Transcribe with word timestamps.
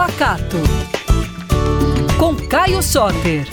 Pacato. 0.00 0.56
Com 2.18 2.34
Caio 2.34 2.82
Soter. 2.82 3.46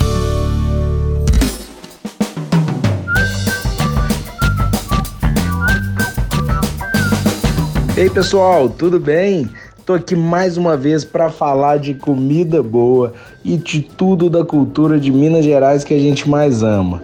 Ei 7.94 8.08
pessoal, 8.08 8.70
tudo 8.70 8.98
bem? 8.98 9.50
Tô 9.84 9.92
aqui 9.92 10.16
mais 10.16 10.56
uma 10.56 10.74
vez 10.74 11.04
para 11.04 11.28
falar 11.28 11.78
de 11.78 11.92
comida 11.92 12.62
boa 12.62 13.12
e 13.44 13.58
de 13.58 13.82
tudo 13.82 14.30
da 14.30 14.42
cultura 14.42 14.98
de 14.98 15.12
Minas 15.12 15.44
Gerais 15.44 15.84
que 15.84 15.92
a 15.92 15.98
gente 15.98 16.26
mais 16.26 16.62
ama. 16.62 17.02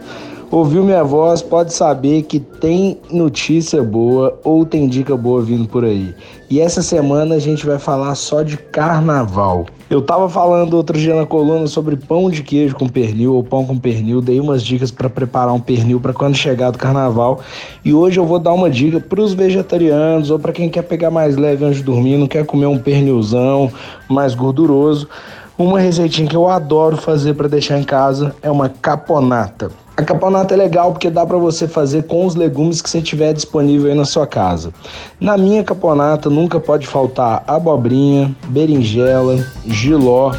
Ouviu 0.54 0.84
minha 0.84 1.02
voz, 1.02 1.42
pode 1.42 1.74
saber 1.74 2.22
que 2.22 2.38
tem 2.38 2.96
notícia 3.10 3.82
boa 3.82 4.38
ou 4.44 4.64
tem 4.64 4.86
dica 4.86 5.16
boa 5.16 5.42
vindo 5.42 5.66
por 5.66 5.84
aí. 5.84 6.14
E 6.48 6.60
essa 6.60 6.80
semana 6.80 7.34
a 7.34 7.38
gente 7.40 7.66
vai 7.66 7.76
falar 7.76 8.14
só 8.14 8.40
de 8.40 8.56
carnaval. 8.56 9.66
Eu 9.90 10.00
tava 10.00 10.28
falando 10.28 10.74
outro 10.74 10.96
dia 10.96 11.12
na 11.16 11.26
coluna 11.26 11.66
sobre 11.66 11.96
pão 11.96 12.30
de 12.30 12.44
queijo 12.44 12.76
com 12.76 12.88
pernil 12.88 13.34
ou 13.34 13.42
pão 13.42 13.66
com 13.66 13.76
pernil, 13.76 14.20
dei 14.20 14.38
umas 14.38 14.62
dicas 14.62 14.92
para 14.92 15.10
preparar 15.10 15.52
um 15.52 15.58
pernil 15.58 15.98
para 15.98 16.12
quando 16.12 16.36
chegar 16.36 16.70
do 16.70 16.78
carnaval. 16.78 17.40
E 17.84 17.92
hoje 17.92 18.20
eu 18.20 18.24
vou 18.24 18.38
dar 18.38 18.52
uma 18.52 18.70
dica 18.70 19.00
para 19.00 19.20
os 19.20 19.34
vegetarianos 19.34 20.30
ou 20.30 20.38
para 20.38 20.52
quem 20.52 20.70
quer 20.70 20.82
pegar 20.82 21.10
mais 21.10 21.36
leve 21.36 21.64
antes 21.64 21.78
de 21.78 21.82
dormir, 21.82 22.16
não 22.16 22.28
quer 22.28 22.46
comer 22.46 22.66
um 22.66 22.78
pernilzão 22.78 23.72
mais 24.08 24.36
gorduroso. 24.36 25.08
Uma 25.56 25.78
receitinha 25.78 26.28
que 26.28 26.34
eu 26.34 26.48
adoro 26.48 26.96
fazer 26.96 27.34
para 27.34 27.46
deixar 27.46 27.78
em 27.78 27.84
casa 27.84 28.34
é 28.42 28.50
uma 28.50 28.68
caponata. 28.68 29.70
A 29.96 30.02
caponata 30.02 30.52
é 30.52 30.56
legal 30.56 30.90
porque 30.90 31.08
dá 31.08 31.24
para 31.24 31.38
você 31.38 31.68
fazer 31.68 32.08
com 32.08 32.26
os 32.26 32.34
legumes 32.34 32.82
que 32.82 32.90
você 32.90 33.00
tiver 33.00 33.32
disponível 33.32 33.88
aí 33.88 33.96
na 33.96 34.04
sua 34.04 34.26
casa. 34.26 34.72
Na 35.20 35.38
minha 35.38 35.62
caponata 35.62 36.28
nunca 36.28 36.58
pode 36.58 36.88
faltar 36.88 37.44
abobrinha, 37.46 38.34
berinjela, 38.48 39.46
giló 39.64 40.32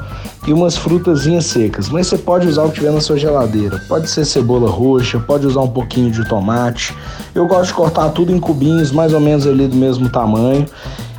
e 0.46 0.52
umas 0.52 0.76
frutazinhas 0.76 1.46
secas, 1.46 1.88
mas 1.88 2.08
você 2.08 2.18
pode 2.18 2.46
usar 2.46 2.64
o 2.64 2.70
que 2.70 2.76
tiver 2.76 2.92
na 2.92 3.00
sua 3.00 3.18
geladeira. 3.18 3.82
Pode 3.88 4.10
ser 4.10 4.26
cebola 4.26 4.70
roxa, 4.70 5.18
pode 5.18 5.48
usar 5.48 5.62
um 5.62 5.70
pouquinho 5.70 6.12
de 6.12 6.28
tomate. 6.28 6.94
Eu 7.34 7.48
gosto 7.48 7.68
de 7.68 7.74
cortar 7.74 8.10
tudo 8.10 8.34
em 8.34 8.40
cubinhos, 8.40 8.92
mais 8.92 9.14
ou 9.14 9.22
menos 9.22 9.48
ali 9.48 9.66
do 9.66 9.78
mesmo 9.78 10.10
tamanho 10.10 10.66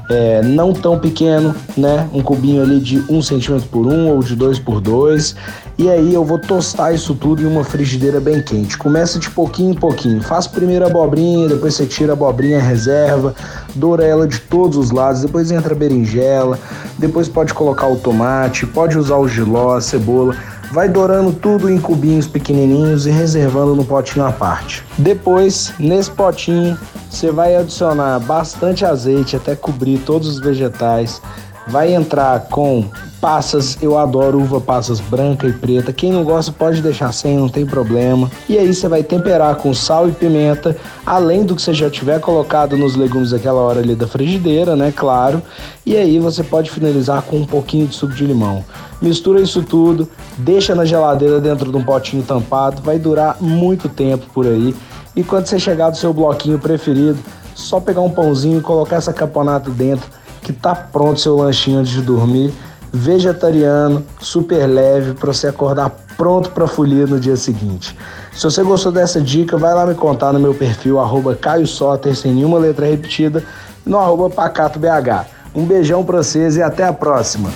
é, 0.09 0.43
não 0.43 0.73
tão 0.73 0.99
pequeno, 0.99 1.55
né? 1.77 2.09
Um 2.13 2.23
cubinho 2.23 2.63
ali 2.63 2.81
de 2.81 3.03
1 3.09 3.23
centímetro 3.23 3.69
por 3.69 3.87
1 3.87 4.09
ou 4.09 4.23
de 4.23 4.37
2 4.37 4.59
por 4.59 4.81
2. 4.81 5.35
E 5.79 5.91
aí 5.91 6.15
eu 6.15 6.25
vou 6.25 6.39
tostar 6.39 6.95
isso 6.95 7.15
tudo 7.15 7.43
em 7.43 7.47
uma 7.47 7.63
frigideira 7.63 8.19
bem 8.19 8.41
quente. 8.41 8.79
Começa 8.79 9.19
de 9.19 9.29
pouquinho 9.29 9.73
em 9.73 9.75
pouquinho. 9.75 10.23
Faz 10.23 10.47
primeiro 10.47 10.85
a 10.85 10.89
abobrinha, 10.89 11.49
depois 11.49 11.75
você 11.75 11.85
tira 11.85 12.13
a 12.13 12.15
abobrinha, 12.15 12.59
reserva, 12.59 13.35
doura 13.75 14.05
ela 14.05 14.27
de 14.27 14.41
todos 14.41 14.79
os 14.79 14.91
lados, 14.91 15.23
depois 15.23 15.51
entra 15.51 15.75
a 15.75 15.77
berinjela, 15.77 16.59
depois 16.99 17.29
pode 17.29 17.53
colocar 17.53 17.89
o 17.89 17.97
tomate, 17.97 18.67
pode 18.67 18.97
usar 18.97 19.17
o 19.17 19.29
giló, 19.29 19.75
a 19.77 19.81
cebola 19.81 20.35
Vai 20.73 20.89
dourando 20.89 21.33
tudo 21.33 21.71
em 21.71 21.81
cubinhos 21.81 22.27
pequenininhos 22.27 23.07
e 23.07 23.11
reservando 23.11 23.75
no 23.75 23.85
potinho 23.85 24.27
à 24.27 24.33
parte. 24.33 24.85
Depois, 24.99 25.73
nesse 25.79 26.11
potinho, 26.11 26.79
você 27.09 27.31
vai 27.31 27.57
adicionar 27.57 28.19
bastante 28.21 28.85
azeite 28.85 29.37
até 29.37 29.55
cobrir 29.55 29.99
todos 29.99 30.29
os 30.29 30.41
vegetais. 30.41 31.23
Vai 31.69 31.93
entrar 31.95 32.47
com 32.49 32.85
passas, 33.21 33.77
eu 33.83 33.99
adoro 33.99 34.41
uva 34.41 34.61
passas 34.61 35.01
branca 35.01 35.49
e 35.49 35.53
preta. 35.53 35.93
Quem 35.93 36.13
não 36.13 36.23
gosta 36.23 36.53
pode 36.53 36.81
deixar 36.81 37.13
sem, 37.13 37.37
não 37.37 37.49
tem 37.49 37.67
problema. 37.67 38.31
E 38.49 38.57
aí 38.57 38.73
você 38.73 38.89
vai 38.89 39.03
temperar 39.03 39.57
com 39.57 39.75
sal 39.75 40.09
e 40.09 40.13
pimenta, 40.13 40.77
além 41.05 41.45
do 41.45 41.57
que 41.57 41.63
você 41.63 41.75
já 41.75 41.91
tiver 41.91 42.21
colocado 42.21 42.77
nos 42.77 42.95
legumes 42.95 43.33
aquela 43.33 43.61
hora 43.61 43.81
ali 43.81 43.97
da 43.97 44.07
frigideira, 44.07 44.77
né? 44.77 44.93
Claro. 44.95 45.43
E 45.85 45.97
aí 45.97 46.21
você 46.21 46.45
pode 46.45 46.71
finalizar 46.71 47.23
com 47.23 47.39
um 47.39 47.47
pouquinho 47.47 47.89
de 47.89 47.97
suco 47.97 48.15
de 48.15 48.25
limão. 48.25 48.65
Mistura 49.03 49.41
isso 49.41 49.63
tudo, 49.63 50.09
deixa 50.39 50.75
na 50.75 50.85
geladeira 50.85 51.41
dentro 51.41 51.71
de 51.71 51.77
um 51.77 51.83
potinho 51.83 52.23
tampado, 52.23 52.81
vai 52.81 52.99
durar 52.99 53.39
muito 53.41 53.89
tempo 53.89 54.27
por 54.33 54.47
aí. 54.47 54.75
E 55.17 55.25
quando 55.25 55.47
você 55.47 55.59
chegar 55.59 55.91
do 55.91 55.97
seu 55.97 56.13
bloquinho 56.13 56.59
preferido, 56.59 57.19
só 57.55 57.81
pegar 57.81 58.03
um 58.03 58.11
pãozinho 58.11 58.59
e 58.59 58.63
colocar 58.63 58.97
essa 58.97 59.13
caponata 59.13 59.71
dentro, 59.71 60.09
que 60.47 60.53
tá 60.53 60.77
pronto 60.77 61.19
seu 61.19 61.35
lanchinho 61.35 61.81
antes 61.81 61.91
de 61.91 62.01
dormir 62.01 62.55
vegetariano, 62.93 64.05
super 64.21 64.65
leve 64.65 65.13
para 65.15 65.33
você 65.33 65.49
acordar 65.49 65.91
pronto 66.17 66.51
para 66.51 66.69
folia 66.69 67.05
no 67.05 67.19
dia 67.19 67.37
seguinte. 67.37 67.99
Se 68.33 68.45
você 68.45 68.63
gostou 68.63 68.93
dessa 68.93 69.21
dica, 69.21 69.59
vai 69.59 69.75
lá 69.75 69.85
me 69.85 69.95
contar 69.97 70.33
no 70.33 70.39
meu 70.39 70.55
perfil 70.55 71.01
arroba 71.01 71.35
Caio 71.35 71.67
sem 71.67 72.33
nenhuma 72.33 72.59
letra 72.59 72.87
repetida, 72.87 73.43
no 73.85 73.99
arroba 73.99 74.31
PacatoBH. 74.31 75.27
Um 75.53 75.65
beijão 75.65 76.05
para 76.05 76.19
vocês 76.19 76.57
e 76.57 76.63
até 76.63 76.85
a 76.85 76.93
próxima! 76.93 77.51